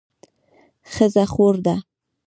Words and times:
ښځه 0.93 1.23
خور 1.33 1.55
ده 1.65 1.75